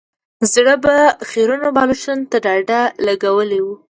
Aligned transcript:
زړو 0.51 0.75
به 0.83 0.95
خيرنو 1.29 1.67
بالښتونو 1.75 2.23
ته 2.31 2.37
ډډې 2.45 2.81
لګولې 3.05 3.59
وې. 3.65 3.75